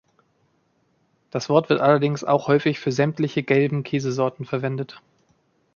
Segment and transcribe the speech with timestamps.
[1.29, 4.99] Das Wort wird allerdings auch häufig für sämtliche gelben Käsesorten verwendet.